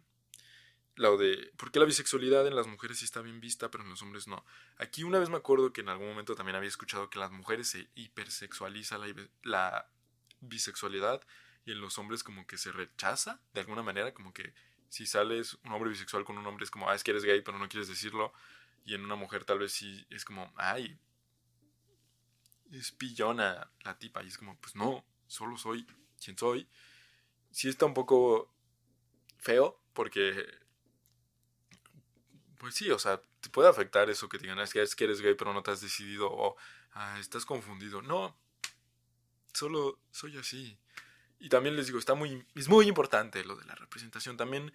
[0.96, 3.90] La de por qué la bisexualidad en las mujeres sí está bien vista, pero en
[3.90, 4.46] los hombres no.
[4.78, 7.68] Aquí una vez me acuerdo que en algún momento también había escuchado que las mujeres
[7.70, 9.00] se hipersexualiza
[9.42, 9.88] la
[10.48, 11.22] bisexualidad
[11.66, 14.54] y en los hombres como que se rechaza de alguna manera, como que
[14.90, 17.42] si sales un hombre bisexual con un hombre es como, ah, es que eres gay
[17.42, 18.34] pero no quieres decirlo.
[18.86, 21.00] Y en una mujer tal vez sí es como, ay,
[22.72, 24.22] es pillona la tipa.
[24.24, 25.88] Y es como, pues no, solo soy
[26.24, 26.68] quien soy.
[27.50, 28.54] Sí está un poco
[29.38, 30.46] feo porque,
[32.60, 35.06] pues sí, o sea, te puede afectar eso que te digan, es que, es que
[35.06, 36.56] eres gay pero no te has decidido o
[36.94, 38.02] ah, estás confundido.
[38.02, 38.38] No,
[39.54, 40.78] solo soy así.
[41.40, 44.38] Y también les digo, está muy, es muy importante lo de la representación.
[44.38, 44.74] También,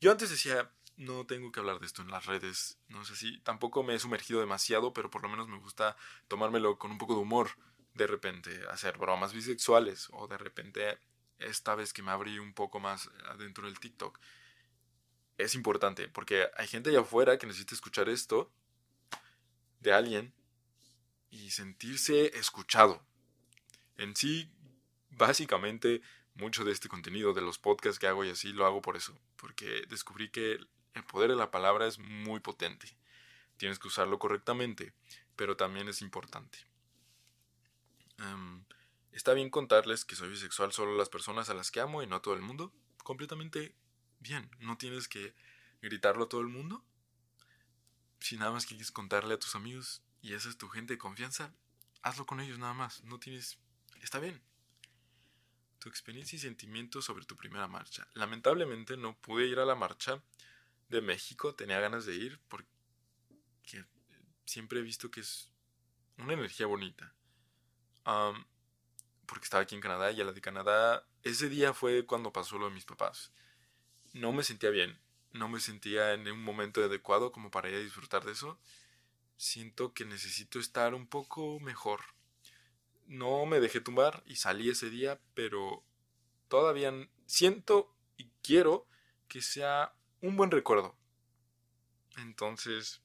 [0.00, 3.40] yo antes decía, no tengo que hablar de esto en las redes, no sé si,
[3.40, 5.96] tampoco me he sumergido demasiado, pero por lo menos me gusta
[6.28, 7.50] tomármelo con un poco de humor,
[7.94, 10.98] de repente hacer bromas bisexuales, o de repente
[11.38, 14.18] esta vez que me abrí un poco más adentro del TikTok.
[15.36, 18.52] Es importante, porque hay gente allá afuera que necesita escuchar esto
[19.80, 20.32] de alguien
[21.30, 23.04] y sentirse escuchado.
[23.96, 24.50] En sí,
[25.10, 26.02] básicamente,
[26.34, 29.18] mucho de este contenido, de los podcasts que hago y así, lo hago por eso,
[29.36, 30.58] porque descubrí que
[30.94, 32.96] el poder de la palabra es muy potente.
[33.56, 34.92] Tienes que usarlo correctamente,
[35.36, 36.58] pero también es importante.
[38.18, 38.64] Em,
[39.12, 42.06] está bien contarles que soy bisexual solo a las personas a las que amo y
[42.06, 42.72] no a todo el mundo.
[43.02, 43.74] Completamente
[44.20, 44.50] bien.
[44.60, 45.34] No tienes que
[45.82, 46.84] gritarlo a todo el mundo.
[48.20, 51.52] Si nada más quieres contarle a tus amigos y esa es tu gente de confianza,
[52.02, 53.02] hazlo con ellos nada más.
[53.04, 53.58] No tienes...
[54.04, 54.38] Está bien.
[55.78, 58.06] Tu experiencia y sentimientos sobre tu primera marcha.
[58.12, 60.22] Lamentablemente no pude ir a la marcha
[60.90, 62.68] de México, tenía ganas de ir porque
[64.44, 65.50] siempre he visto que es
[66.18, 67.14] una energía bonita.
[69.24, 72.58] porque estaba aquí en Canadá y a la de Canadá, ese día fue cuando pasó
[72.58, 73.32] lo de mis papás.
[74.12, 75.00] No me sentía bien,
[75.32, 78.60] no me sentía en un momento adecuado como para ir a disfrutar de eso.
[79.38, 82.02] Siento que necesito estar un poco mejor.
[83.06, 85.84] No me dejé tumbar y salí ese día, pero
[86.48, 86.92] todavía
[87.26, 88.86] siento y quiero
[89.28, 90.96] que sea un buen recuerdo.
[92.16, 93.02] Entonces,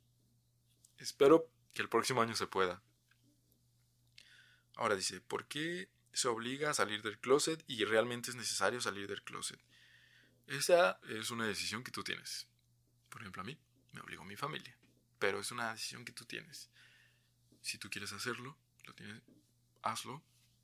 [0.98, 2.82] espero que el próximo año se pueda.
[4.76, 9.08] Ahora dice, ¿por qué se obliga a salir del closet y realmente es necesario salir
[9.08, 9.60] del closet?
[10.48, 12.48] Esa es una decisión que tú tienes.
[13.10, 13.60] Por ejemplo, a mí
[13.92, 14.78] me obligó mi familia,
[15.20, 16.70] pero es una decisión que tú tienes.
[17.62, 19.22] Si tú quieres hacerlo, lo tienes,
[19.82, 20.24] hazlo.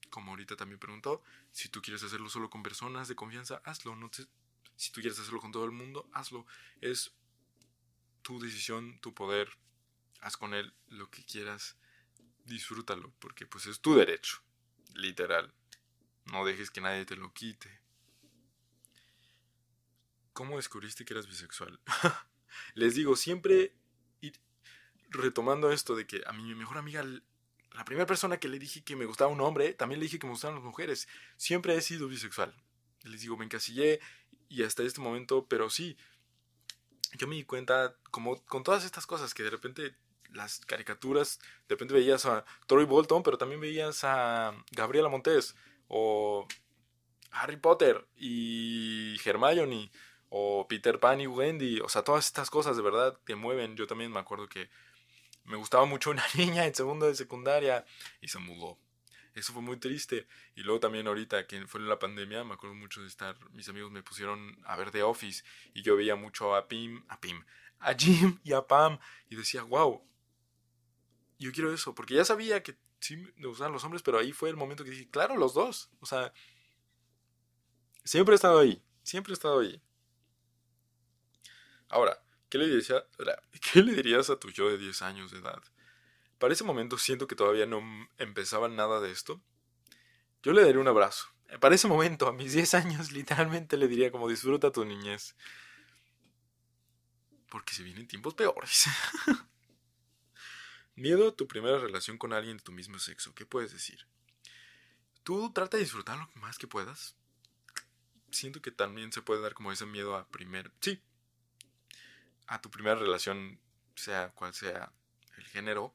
[0.10, 3.95] Como ahorita también preguntó, si tú quieres hacerlo solo con personas de confianza, hazlo.
[3.95, 4.25] No te,
[4.75, 6.45] si tú quieres hacerlo con todo el mundo, hazlo.
[6.82, 7.13] Es
[8.21, 9.49] tu decisión, tu poder.
[10.21, 11.78] Haz con él lo que quieras.
[12.45, 14.41] Disfrútalo, porque pues es tu derecho.
[14.93, 15.54] Literal.
[16.25, 17.82] No dejes que nadie te lo quite.
[20.34, 21.80] ¿Cómo descubriste que eras bisexual?
[22.73, 23.73] Les digo, siempre
[25.10, 27.04] retomando esto de que a mi mejor amiga,
[27.75, 30.27] la primera persona que le dije que me gustaba un hombre, también le dije que
[30.27, 31.07] me gustaban las mujeres.
[31.38, 32.55] Siempre he sido bisexual.
[33.03, 33.99] Les digo, me encasillé
[34.47, 35.97] y hasta este momento, pero sí,
[37.17, 39.95] yo me di cuenta, como con todas estas cosas, que de repente
[40.31, 45.55] las caricaturas, de repente veías a Troy Bolton, pero también veías a Gabriela Montes,
[45.88, 46.47] o
[47.31, 49.91] Harry Potter, y Hermione,
[50.29, 53.75] o Peter Pan y Wendy, o sea, todas estas cosas de verdad te mueven.
[53.75, 54.69] Yo también me acuerdo que
[55.45, 57.86] me gustaba mucho una niña en segundo de secundaria
[58.21, 58.79] y se mudó
[59.36, 60.27] eso fue muy triste.
[60.55, 63.91] Y luego también ahorita que fue la pandemia, me acuerdo mucho de estar, mis amigos
[63.91, 67.43] me pusieron a ver The Office y yo veía mucho a Pim, a Pim,
[67.79, 68.97] a Jim y a Pam
[69.29, 70.01] y decía, wow,
[71.38, 74.49] yo quiero eso, porque ya sabía que sí me gustaban los hombres, pero ahí fue
[74.49, 75.89] el momento que dije, claro, los dos.
[75.99, 76.34] O sea,
[78.05, 79.81] siempre he estado ahí, siempre he estado ahí.
[81.89, 83.05] Ahora, ¿qué le, dirías,
[83.71, 85.62] ¿qué le dirías a tu yo de 10 años de edad?
[86.38, 87.81] Para ese momento siento que todavía no
[88.17, 89.41] empezaba nada de esto.
[90.43, 91.27] Yo le daría un abrazo.
[91.60, 95.36] Para ese momento, a mis 10 años, literalmente le diría como disfruta tu niñez.
[97.49, 98.86] Porque se vienen tiempos peores.
[100.95, 103.34] Miedo a tu primera relación con alguien de tu mismo sexo.
[103.34, 104.08] ¿Qué puedes decir?
[105.23, 107.15] Tú trata de disfrutar lo más que puedas.
[108.31, 110.71] Siento que también se puede dar como ese miedo a primer...
[110.81, 111.01] Sí.
[112.47, 113.60] A tu primera relación,
[113.95, 114.91] sea cual sea
[115.38, 115.93] el género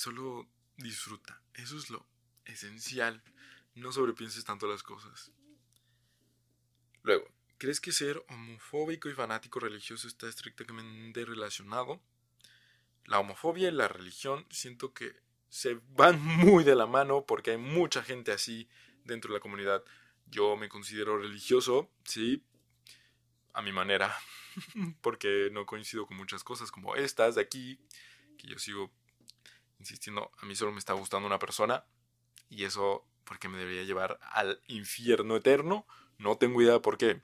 [0.00, 1.42] solo disfruta.
[1.54, 2.06] Eso es lo
[2.46, 3.22] esencial.
[3.74, 5.30] No sobrepienses tanto las cosas.
[7.02, 12.00] Luego, ¿crees que ser homofóbico y fanático religioso está estrictamente relacionado?
[13.04, 15.14] La homofobia y la religión siento que
[15.50, 18.68] se van muy de la mano porque hay mucha gente así
[19.04, 19.84] dentro de la comunidad.
[20.30, 22.44] Yo me considero religioso, sí,
[23.52, 24.16] a mi manera,
[25.02, 27.78] porque no coincido con muchas cosas como estas de aquí,
[28.38, 28.90] que yo sigo
[29.78, 31.84] insistiendo, a mí solo me está gustando una persona
[32.48, 35.86] y eso porque me debería llevar al infierno eterno,
[36.18, 37.22] no tengo idea por qué.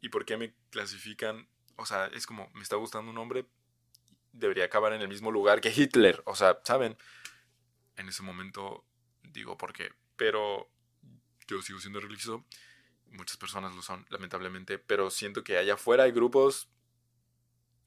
[0.00, 1.48] ¿Y por qué me clasifican?
[1.76, 3.46] O sea, es como, me está gustando un hombre,
[4.32, 6.22] debería acabar en el mismo lugar que Hitler.
[6.24, 6.96] O sea, ¿saben?
[7.96, 8.84] En ese momento
[9.22, 9.92] digo por qué.
[10.18, 10.68] Pero
[11.46, 12.44] yo sigo siendo religioso.
[13.06, 14.78] Muchas personas lo son, lamentablemente.
[14.78, 16.68] Pero siento que allá afuera hay grupos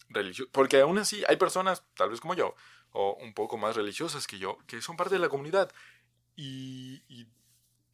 [0.09, 0.51] religiosos.
[0.51, 2.55] Porque aún así hay personas, tal vez como yo,
[2.91, 5.71] o un poco más religiosas que yo, que son parte de la comunidad.
[6.35, 7.27] Y,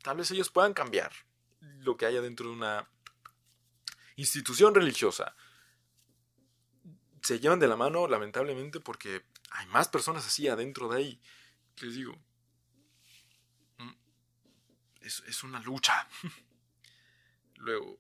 [0.02, 1.12] tal vez ellos puedan cambiar
[1.60, 2.88] lo que haya dentro de una
[4.16, 5.36] institución religiosa.
[7.22, 11.22] Se llevan de la mano, lamentablemente, porque hay más personas así adentro de ahí.
[11.82, 12.18] Les digo,
[15.08, 16.08] es, una lucha.
[17.56, 18.00] Luego,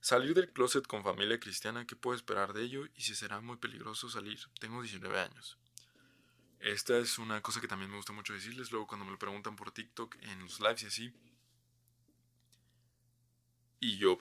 [0.00, 2.86] salir del closet con familia cristiana, ¿qué puedo esperar de ello?
[2.94, 4.40] Y si será muy peligroso salir.
[4.58, 5.58] Tengo 19 años.
[6.60, 8.70] Esta es una cosa que también me gusta mucho decirles.
[8.70, 11.12] Luego, cuando me lo preguntan por TikTok, en los lives y así.
[13.80, 14.18] Y yo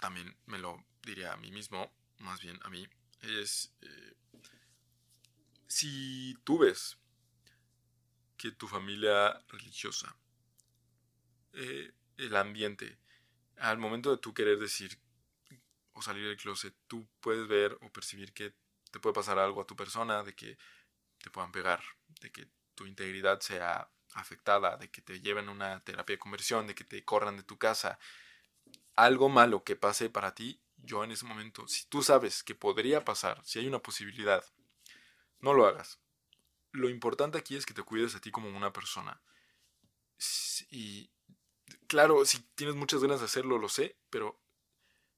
[0.00, 2.88] también me lo diría a mí mismo, más bien a mí.
[3.20, 3.74] Es.
[3.82, 4.16] Eh,
[5.66, 6.98] si tú ves
[8.36, 10.16] que tu familia religiosa,
[11.52, 12.98] eh, el ambiente,
[13.58, 14.98] al momento de tú querer decir
[15.92, 18.54] o salir del closet, tú puedes ver o percibir que
[18.90, 20.58] te puede pasar algo a tu persona, de que
[21.18, 21.82] te puedan pegar,
[22.20, 26.66] de que tu integridad sea afectada, de que te lleven a una terapia de conversión,
[26.66, 27.98] de que te corran de tu casa,
[28.94, 33.04] algo malo que pase para ti, yo en ese momento, si tú sabes que podría
[33.04, 34.44] pasar, si hay una posibilidad,
[35.40, 36.00] no lo hagas.
[36.72, 39.22] Lo importante aquí es que te cuides a ti como una persona.
[40.70, 41.10] Y
[41.92, 44.40] claro, si tienes muchas ganas de hacerlo, lo sé, pero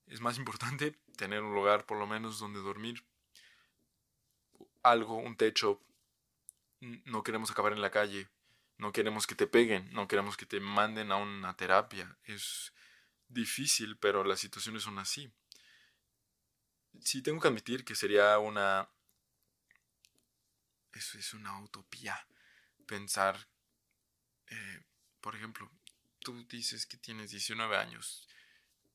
[0.08, 3.06] es más importante tener un lugar por lo menos donde dormir,
[4.82, 5.80] algo, un techo,
[6.80, 8.28] no queremos acabar en la calle,
[8.76, 12.18] no queremos que te peguen, no queremos que te manden a una terapia.
[12.24, 12.72] Es
[13.28, 15.32] difícil, pero las situaciones son así.
[17.00, 18.90] Sí tengo que admitir que sería una...
[20.92, 22.26] Eso es una utopía.
[22.84, 23.46] Pensar,
[24.48, 24.82] eh,
[25.20, 25.70] por ejemplo,
[26.24, 28.26] tú dices que tienes 19 años.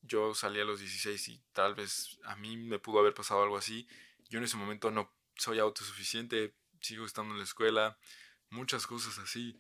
[0.02, 3.58] Yo salí a los 16 y tal vez a mí me pudo haber pasado algo
[3.58, 3.88] así.
[4.30, 7.98] Yo en ese momento no soy autosuficiente, sigo estando en la escuela,
[8.50, 9.58] muchas cosas así.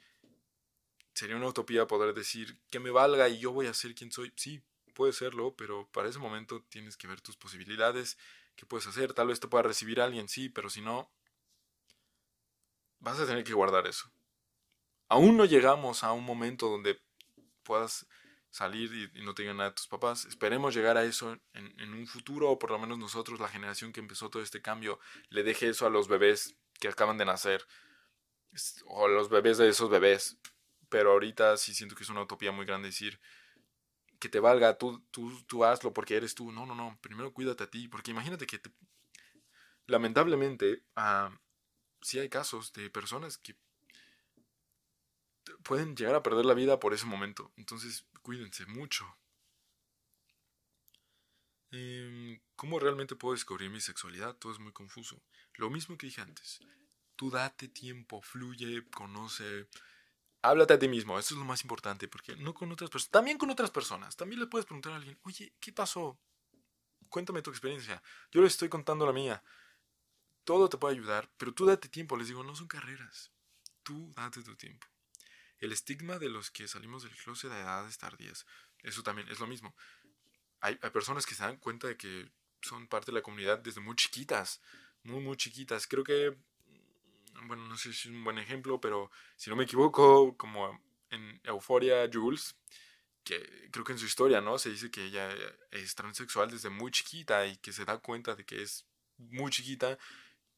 [1.13, 4.33] Sería una utopía poder decir que me valga y yo voy a ser quien soy.
[4.35, 4.61] Sí,
[4.93, 8.17] puede serlo, pero para ese momento tienes que ver tus posibilidades,
[8.55, 9.13] qué puedes hacer.
[9.13, 11.11] Tal vez te pueda recibir alguien, sí, pero si no,
[12.99, 14.11] vas a tener que guardar eso.
[15.07, 17.01] Aún no llegamos a un momento donde
[17.69, 18.07] puedas
[18.49, 20.25] salir y, no tengan nada de tus papás.
[20.25, 23.99] Esperemos llegar a eso en, un futuro, o por lo menos nosotros, la generación que
[23.99, 27.63] empezó todo este cambio, le deje eso a los bebés que acaban de nacer
[28.87, 30.39] o los bebés de esos bebés.
[30.89, 33.19] Pero ahorita sí siento que es una utopía muy grande decir
[34.19, 36.51] que te valga, tú, tú, tú hazlo porque eres tú.
[36.51, 36.97] No, no, no.
[37.01, 37.87] Primero cuídate a ti.
[37.87, 38.59] Porque imagínate que
[39.85, 41.31] lamentablemente uh,
[42.01, 43.55] sí hay casos de personas que
[45.63, 47.51] pueden llegar a perder la vida por ese momento.
[47.57, 49.05] Entonces cuídense mucho.
[51.71, 54.35] Em, ¿Cómo realmente puedo descubrir mi sexualidad?
[54.35, 55.21] Todo es muy confuso.
[55.55, 56.59] Lo mismo que dije antes.
[57.15, 59.67] Tú date tiempo, fluye, conoce.
[60.41, 63.37] Háblate a ti mismo, eso es lo más importante, porque no con otras personas, también
[63.37, 64.15] con otras personas.
[64.15, 66.17] También le puedes preguntar a alguien, oye, ¿qué pasó?
[67.09, 68.01] Cuéntame tu experiencia.
[68.31, 69.43] Yo le estoy contando la mía.
[70.45, 72.15] Todo te puede ayudar, pero tú date tiempo.
[72.15, 73.31] Les digo, no son carreras.
[73.83, 74.87] Tú date tu tiempo.
[75.59, 78.45] El estigma de los que salimos del closet a edades tardías,
[78.83, 79.75] eso también es lo mismo.
[80.61, 83.81] Hay, hay personas que se dan cuenta de que son parte de la comunidad desde
[83.81, 84.61] muy chiquitas
[85.03, 85.87] muy, muy chiquitas.
[85.87, 89.63] Creo que, mm, bueno, no sé si es un buen ejemplo, pero si no me
[89.63, 92.55] equivoco, como en Euforia Jules,
[93.23, 94.57] que creo que en su historia, ¿no?
[94.57, 95.29] Se dice que ella
[95.71, 98.85] es transexual desde muy chiquita y que se da cuenta de que es
[99.17, 99.97] muy chiquita.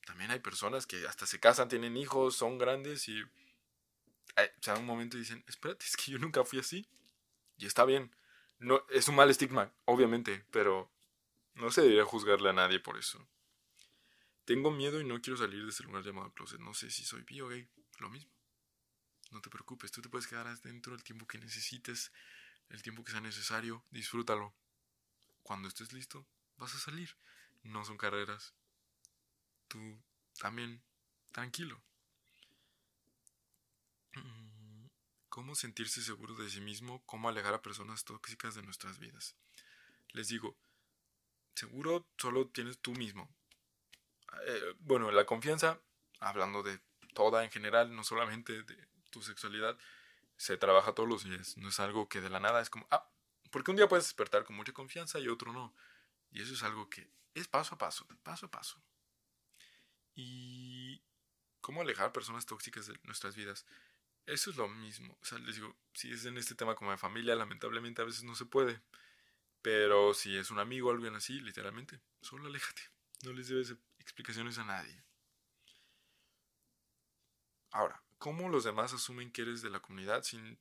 [0.05, 3.23] También hay personas que hasta se casan, tienen hijos, son grandes y
[4.38, 6.88] o sea, un momento dicen, espérate, es que yo nunca fui así.
[7.58, 8.15] Y está bien.
[8.60, 10.92] No, es un mal estigma, obviamente, pero
[11.56, 13.27] no se debería juzgarle a nadie por eso.
[14.46, 16.60] Tengo miedo y no quiero salir de ese lugar llamado closet.
[16.60, 17.67] No sé si soy bi o gay.
[18.00, 18.32] Lo mismo.
[19.32, 22.12] No te preocupes, tú te puedes quedar dentro el tiempo que necesites,
[22.69, 23.86] el tiempo que sea necesario.
[23.90, 24.54] Disfrútalo.
[25.44, 26.27] Cuando estés listo,
[26.58, 27.15] vas a salir.
[27.63, 28.54] No son carreras.
[29.67, 30.02] Tú
[30.40, 30.84] también,
[31.32, 31.82] tranquilo.
[34.15, 34.88] Mm,
[35.32, 37.02] ¿Cómo sentirse seguro de sí mismo?
[37.06, 39.38] ¿Cómo alejar a personas tóxicas de nuestras vidas?
[40.12, 40.58] Les digo,
[41.56, 43.34] seguro solo tienes tú mismo.
[44.46, 45.79] Eh, bueno, la confianza,
[46.19, 46.82] hablando de
[47.13, 49.77] toda en general, no solamente de tu sexualidad,
[50.36, 51.56] se trabaja todos los días.
[51.56, 53.10] No es algo que de la nada es como, ah,
[53.52, 55.73] porque un día puedes despertar con mucha confianza y otro no.
[56.32, 58.84] Y eso es algo que es paso a paso, paso a paso.
[60.13, 61.02] Y
[61.62, 63.65] cómo alejar personas tóxicas de nuestras vidas.
[64.26, 65.17] Eso es lo mismo.
[65.22, 68.24] O sea, les digo, si es en este tema como de familia, lamentablemente a veces
[68.24, 68.82] no se puede.
[69.62, 72.82] Pero si es un amigo o alguien así, literalmente, solo aléjate.
[73.24, 75.04] No les debes explicaciones a nadie.
[77.72, 80.58] Ahora, ¿cómo los demás asumen que eres de la comunidad sin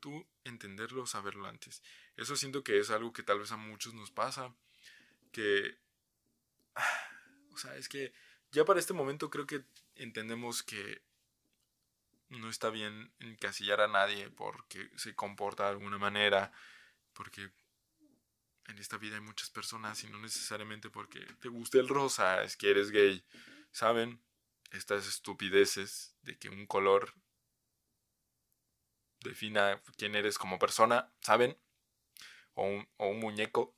[0.00, 1.82] tú entenderlo o saberlo antes?
[2.16, 4.54] Eso siento que es algo que tal vez a muchos nos pasa.
[5.32, 5.78] Que...
[7.52, 8.14] O sea, es que
[8.52, 9.64] ya para este momento creo que
[9.96, 11.02] entendemos que
[12.30, 16.52] no está bien encasillar a nadie porque se comporta de alguna manera,
[17.12, 17.50] porque
[18.66, 22.56] en esta vida hay muchas personas y no necesariamente porque te guste el rosa es
[22.56, 23.24] que eres gay.
[23.72, 24.22] ¿Saben?
[24.70, 27.14] Estas estupideces de que un color
[29.20, 31.58] defina quién eres como persona, ¿saben?
[32.54, 33.76] O un, o un muñeco.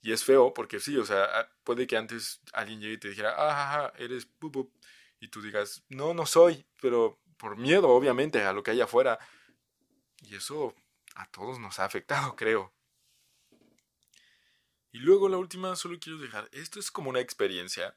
[0.00, 3.34] Y es feo porque sí, o sea, puede que antes alguien llegue y te dijera,
[3.36, 4.72] ah, eres pup,
[5.20, 9.18] y tú digas, no, no soy, pero por miedo, obviamente, a lo que hay afuera.
[10.22, 10.74] Y eso
[11.14, 12.72] a todos nos ha afectado, creo.
[14.92, 17.96] Y luego la última, solo quiero dejar, esto es como una experiencia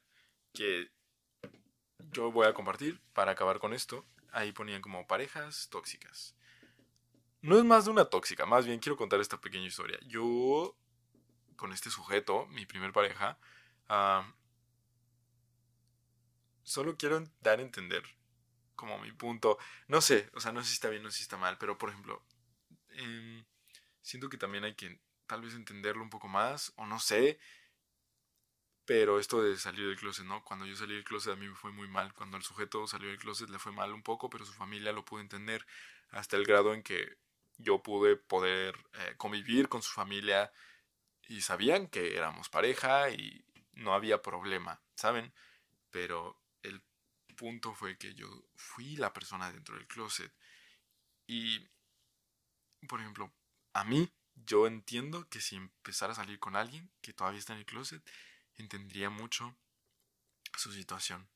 [0.52, 0.90] que
[2.12, 4.04] yo voy a compartir para acabar con esto.
[4.32, 6.36] Ahí ponían como parejas tóxicas.
[7.40, 9.98] No es más de una tóxica, más bien quiero contar esta pequeña historia.
[10.06, 10.76] Yo,
[11.56, 13.38] con este sujeto, mi primer pareja,
[16.70, 18.04] solo quiero dar a entender
[18.76, 19.58] como mi punto.
[19.88, 21.76] No sé, o sea, no sé si está bien, no sé si está mal, pero
[21.76, 22.24] por ejemplo,
[22.90, 23.44] em,
[24.02, 27.38] siento que también hay que tal vez entenderlo un poco más, o no sé.
[28.84, 30.42] Pero esto de salir del closet, ¿no?
[30.44, 32.12] Cuando yo salí del closet a mí me fue muy mal.
[32.14, 35.04] Cuando el sujeto salió del closet le fue mal un poco, pero su familia lo
[35.04, 35.66] pudo entender
[36.10, 37.16] hasta el grado en que
[37.58, 40.52] yo pude poder eh, convivir con su familia
[41.28, 43.44] y sabían que éramos pareja y
[43.74, 45.32] no había problema, ¿saben?
[45.90, 46.82] Pero el
[47.36, 50.32] punto fue que yo fui la persona dentro del closet.
[51.26, 51.68] Y,
[52.88, 53.32] por ejemplo,
[53.72, 57.60] a mí yo entiendo que si empezara a salir con alguien que todavía está en
[57.60, 58.02] el closet,
[58.56, 59.56] entendería mucho
[60.56, 61.28] su situación.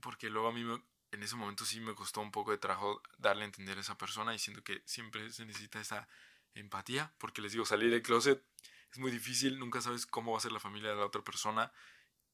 [0.00, 0.64] Porque luego a mí
[1.10, 3.98] en ese momento sí me costó un poco de trabajo darle a entender a esa
[3.98, 6.08] persona y siento que siempre se necesita esa
[6.54, 8.42] empatía, porque les digo, salir del closet
[8.90, 11.72] es muy difícil, nunca sabes cómo va a ser la familia de la otra persona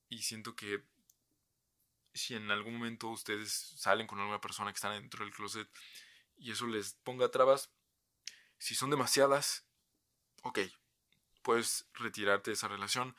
[0.08, 0.84] y siento que
[2.14, 5.68] si en algún momento ustedes salen con alguna persona que está dentro del closet
[6.36, 7.70] y eso les ponga trabas,
[8.58, 9.66] si son demasiadas,
[10.42, 10.60] ok,
[11.42, 13.16] puedes retirarte de esa relación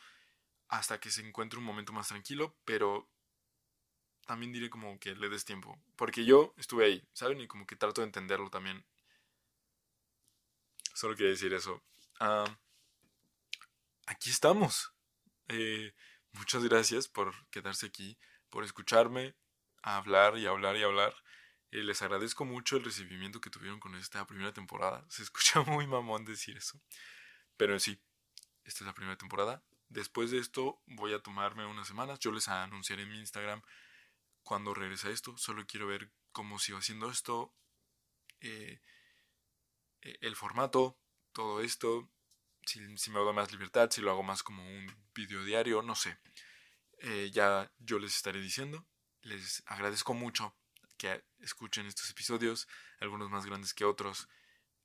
[0.67, 3.07] hasta que se encuentre un momento más tranquilo, pero
[4.25, 7.39] también diré como que le des tiempo, porque yo estuve ahí, ¿saben?
[7.41, 8.83] Y como que trato de entenderlo también.
[10.93, 11.83] Solo quería decir eso.
[12.19, 12.57] Ah,
[14.07, 14.93] aquí estamos.
[15.49, 15.93] Eh,
[16.31, 18.17] muchas gracias por quedarse aquí,
[18.55, 19.35] por escucharme,
[19.81, 21.13] hablar y hablar y hablar.
[21.71, 25.05] Eh, les agradezco mucho el recibimiento que tuvieron con esta primera temporada.
[25.09, 26.79] Se escucha muy mamón decir eso.
[27.57, 28.01] Pero sí,
[28.63, 29.61] esta es la primera temporada.
[29.89, 32.17] Después de esto voy a tomarme unas semanas.
[32.19, 33.61] Yo les anunciaré en mi Instagram
[34.41, 35.35] cuando regrese a esto.
[35.35, 37.53] Solo quiero ver cómo sigo haciendo esto.
[38.39, 38.79] Eh,
[40.01, 40.97] eh, el formato,
[41.33, 42.09] todo esto.
[42.65, 45.93] Si, si, me hago más libertad, si lo hago más como un video diario, no
[45.93, 46.17] sé.
[47.31, 48.85] Ya yo les estaré diciendo.
[49.21, 50.55] Les agradezco mucho
[50.97, 52.67] que escuchen estos episodios,
[52.99, 54.27] algunos más grandes que otros.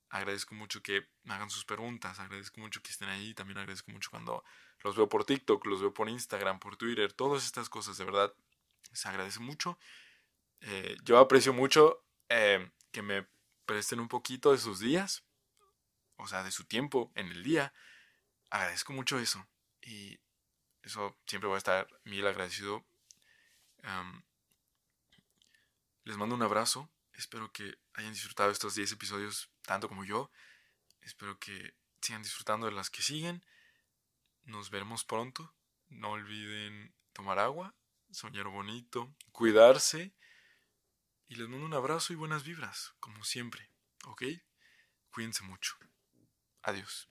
[0.09, 4.11] Agradezco mucho que me hagan sus preguntas, agradezco mucho que estén ahí, también agradezco mucho
[4.11, 4.45] cuando
[4.83, 8.35] los veo por TikTok, los veo por Instagram, por Twitter, todas estas cosas, de verdad,
[8.93, 9.79] se agradece mucho.
[10.61, 13.29] Eh, yo aprecio mucho eh, que me
[13.67, 15.25] presten un poquito de sus días,
[16.17, 17.73] o sea, de su tiempo en el día.
[18.51, 19.47] Agradezco mucho eso
[19.81, 20.19] y
[20.83, 22.85] eso siempre voy a estar mil agradecido.
[26.05, 26.91] Les mando un abrazo.
[27.15, 30.31] Espero que hayan disfrutado estos 10 episodios tanto como yo.
[31.03, 33.45] Espero que sigan disfrutando de las que siguen.
[34.45, 35.55] Nos veremos pronto.
[35.89, 37.75] No olviden tomar agua,
[38.11, 40.15] soñar bonito, cuidarse.
[41.29, 43.71] Y les mando un abrazo y buenas vibras, como siempre.
[44.05, 44.23] ¿Ok?
[45.11, 45.77] Cuídense mucho.
[46.63, 47.09] Adiós.